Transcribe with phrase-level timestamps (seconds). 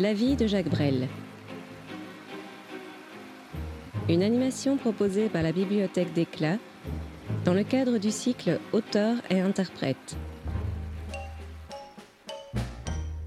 [0.00, 1.08] La vie de Jacques Brel.
[4.08, 6.58] Une animation proposée par la Bibliothèque d'Éclat
[7.44, 10.16] dans le cadre du cycle Auteur et interprète.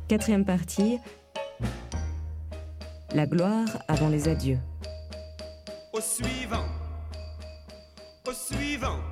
[0.07, 0.97] Quatrième partie.
[3.13, 4.59] La gloire avant les adieux.
[5.91, 6.67] Au suivant.
[8.25, 9.10] Au suivant.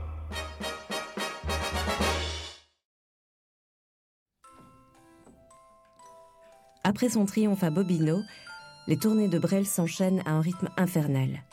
[6.89, 8.23] Après son triomphe à Bobino,
[8.87, 11.43] les tournées de Brel s'enchaînent à un rythme infernal.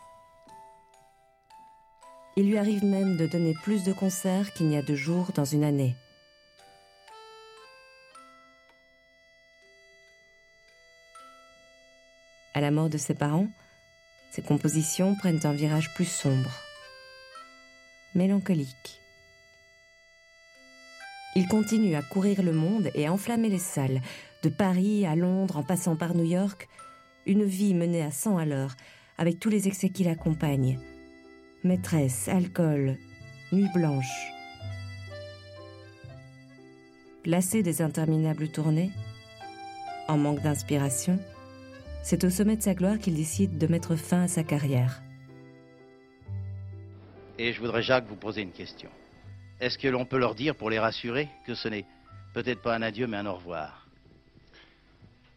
[2.39, 5.45] Il lui arrive même de donner plus de concerts qu'il n'y a de jours dans
[5.45, 5.95] une année.
[12.55, 13.49] À la mort de ses parents,
[14.31, 16.63] ses compositions prennent un virage plus sombre,
[18.15, 19.03] mélancolique.
[21.37, 24.01] Il continue à courir le monde et à enflammer les salles,
[24.43, 26.67] de Paris à Londres en passant par New York,
[27.27, 28.75] une vie menée à 100 à l'heure,
[29.19, 30.79] avec tous les excès qui l'accompagnent.
[31.63, 32.97] Maîtresse, alcool,
[33.53, 34.33] nuit blanche.
[37.27, 38.91] Lassé des interminables tournées,
[40.09, 41.19] en manque d'inspiration,
[42.03, 45.03] c'est au sommet de sa gloire qu'il décide de mettre fin à sa carrière.
[47.39, 48.89] Et je voudrais, Jacques, vous poser une question.
[49.61, 51.87] Est-ce que l'on peut leur dire, pour les rassurer, que ce n'est
[52.35, 53.87] peut-être pas un adieu, mais un au revoir?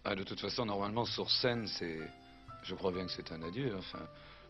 [0.04, 2.00] Ah, De toute façon, normalement, sur scène, c'est...
[2.64, 3.74] Je crois bien que c'est un adieu.
[3.78, 4.00] Enfin,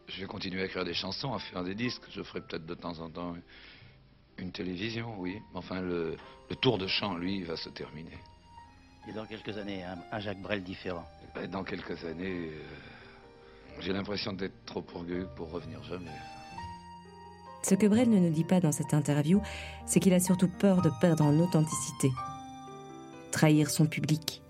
[0.07, 2.01] je vais continuer à écrire des chansons, à faire des disques.
[2.09, 3.35] Je ferai peut-être de temps en temps
[4.39, 5.37] une télévision, oui.
[5.53, 6.17] Enfin, le,
[6.49, 8.17] le tour de chant, lui, va se terminer.
[9.07, 11.07] Et dans quelques années, un, Jacques Brel différent?
[11.35, 12.63] Ben, Dans quelques années, euh,
[13.79, 16.11] j'ai l'impression d'être trop orgueilleux pour revenir jamais.
[17.61, 19.41] Ce que Brel ne nous dit pas dans cette interview,
[19.85, 22.09] c'est qu'il a surtout peur de perdre en authenticité,
[23.31, 24.41] trahir son public.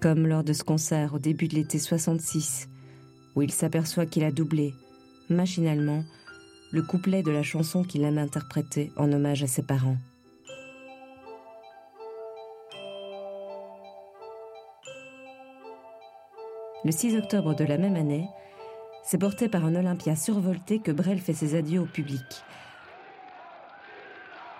[0.00, 2.68] Comme lors de ce concert au début de l'été 66,
[3.34, 4.74] où il s'aperçoit qu'il a doublé,
[5.28, 6.02] machinalement,
[6.72, 9.96] le couplet de la chanson qu'il aime interpréter en hommage à ses parents.
[16.84, 18.28] Le 6 octobre de la même année,
[19.06, 22.24] c'est porté par un Olympia survolté que Brel fait ses adieux au public.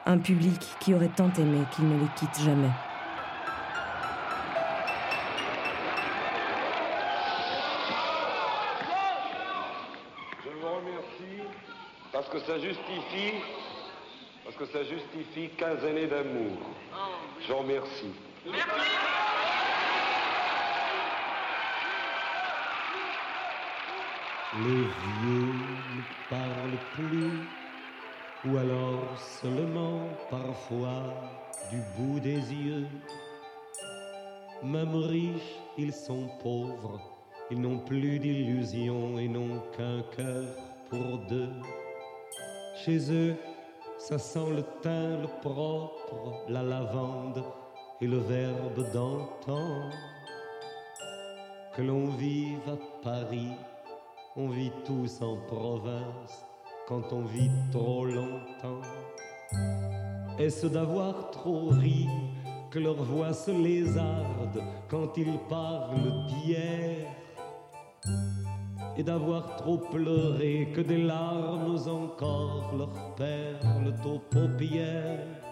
[0.06, 2.70] Un public qui aurait tant aimé qu'il ne les quitte jamais.
[10.44, 11.42] Je vous remercie
[12.12, 13.34] parce que ça justifie,
[14.44, 16.52] parce que ça justifie 15 années d'amour.
[17.40, 18.14] Je vous remercie.
[24.64, 25.52] Les vieux
[25.94, 27.46] ne parlent plus,
[28.46, 30.00] ou alors seulement
[30.30, 31.02] parfois
[31.70, 32.86] du bout des yeux.
[34.62, 36.98] Même riches, ils sont pauvres,
[37.50, 40.46] ils n'ont plus d'illusions et n'ont qu'un cœur
[40.88, 41.52] pour deux.
[42.82, 43.36] Chez eux,
[43.98, 47.44] ça sent le thym, le propre, la lavande
[48.00, 49.90] et le verbe d'antan.
[51.74, 53.52] Que l'on vive à Paris
[54.36, 56.44] on vit tous en province
[56.86, 58.82] quand on vit trop longtemps.
[60.38, 62.06] Est-ce d'avoir trop ri
[62.70, 67.06] que leur voix se lézarde quand ils parlent d'hier?
[68.98, 75.45] Et d'avoir trop pleuré que des larmes encore leur perlent aux paupières?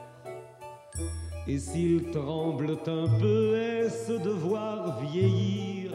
[1.46, 5.92] Et s'ils tremblent un peu, est-ce de voir vieillir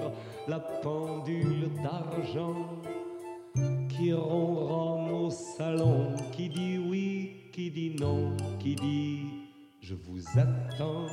[0.47, 2.67] la pendule d'argent
[3.89, 9.39] qui ronronne au salon, qui dit oui, qui dit non, qui dit
[9.81, 11.07] je vous attends.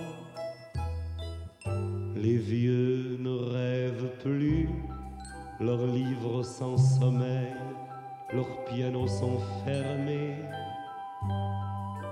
[2.14, 4.68] Les vieux ne rêvent plus,
[5.60, 7.54] leurs livres sans sommeil,
[8.34, 10.36] leurs pianos sont fermés.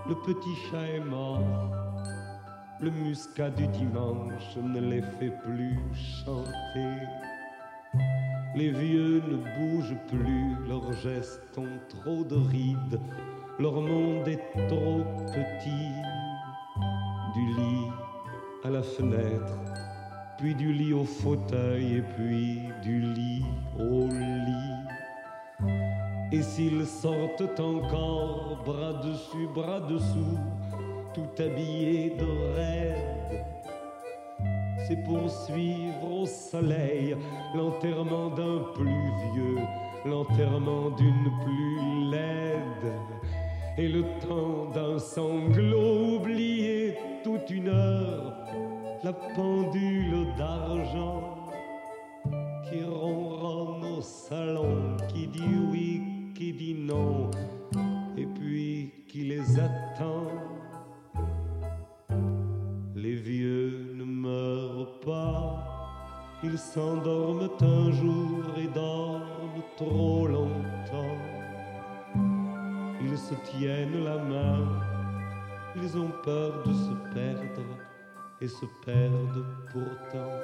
[0.09, 1.64] Le petit chat est mort,
[2.81, 5.79] le muscat du dimanche ne les fait plus
[6.25, 7.06] chanter.
[8.56, 13.00] Les vieux ne bougent plus, leurs gestes ont trop de rides,
[13.59, 15.93] leur monde est trop petit.
[17.35, 17.91] Du lit
[18.65, 19.59] à la fenêtre,
[20.38, 23.44] puis du lit au fauteuil, et puis du lit
[23.79, 24.75] au lit.
[26.32, 30.38] Et s'ils sortent encore, bras dessus, bras dessous,
[31.15, 32.35] tout habillés de
[34.87, 37.17] c'est pour suivre au soleil
[37.55, 39.59] l'enterrement d'un plus vieux,
[40.05, 42.93] l'enterrement d'une plus laide,
[43.79, 48.35] et le temps d'un sanglot oublié toute une heure
[49.03, 51.35] la pendule d'argent
[52.69, 54.64] qui ronronne au salon,
[66.75, 71.21] s'endorment un jour et dorment trop longtemps.
[73.00, 74.67] Ils se tiennent la main,
[75.76, 77.76] ils ont peur de se perdre
[78.41, 80.35] et se perdent pourtant.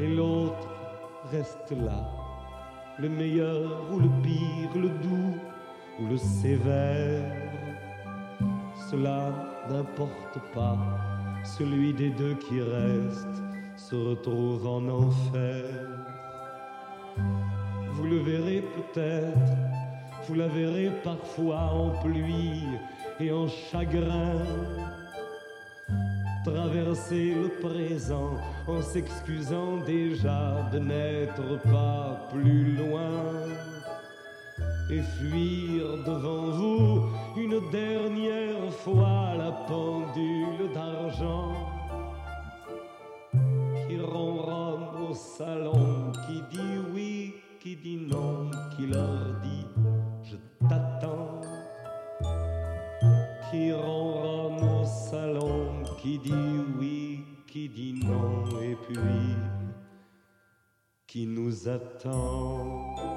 [0.00, 0.70] Et l'autre
[1.30, 2.00] reste là,
[2.98, 5.36] le meilleur ou le pire, le doux
[6.00, 7.36] ou le sévère.
[8.90, 9.30] Cela
[9.68, 10.78] n'importe pas,
[11.44, 13.42] celui des deux qui reste
[13.90, 15.64] se retrouve en enfer.
[17.92, 19.56] Vous le verrez peut-être,
[20.26, 22.64] vous la verrez parfois en pluie
[23.18, 24.38] et en chagrin.
[26.44, 28.34] Traverser le présent
[28.66, 33.24] en s'excusant déjà de n'être pas plus loin.
[34.90, 37.02] Et fuir devant vous
[37.36, 41.71] une dernière fois la pendule d'argent
[45.14, 49.66] salon, qui dit oui, qui dit non, qui leur dit
[50.22, 50.36] je
[50.68, 51.40] t'attends,
[53.50, 56.32] qui ronronne au salon, qui dit
[56.78, 59.36] oui, qui dit non, et puis
[61.06, 63.11] qui nous attend.